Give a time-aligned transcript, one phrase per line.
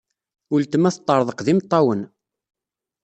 [0.53, 2.01] Uletma teṭṭerḍeq d imeṭṭawen.